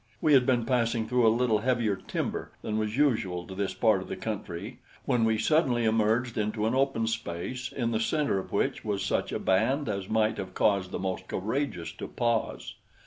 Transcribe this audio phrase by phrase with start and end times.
[0.19, 4.01] We had been passing through a little heavier timber than was usual to this part
[4.01, 8.51] of the country, when we suddenly emerged into an open space in the center of
[8.51, 12.73] which was such a band as might have caused the most courageous to pause.